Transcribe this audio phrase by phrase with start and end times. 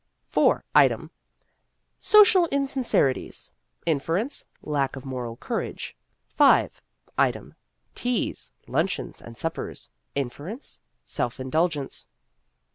[0.35, 0.63] IV.
[0.73, 1.11] Item:
[1.99, 3.51] Social insincerities.
[3.85, 5.95] Inference: Lack of moral courage.
[6.35, 6.69] V.
[7.19, 7.53] Item:
[7.93, 9.91] Teas, luncheons, and suppers.
[10.15, 12.07] Inference: Self indulgence.